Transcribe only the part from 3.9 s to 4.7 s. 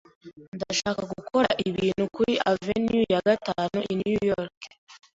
i New York.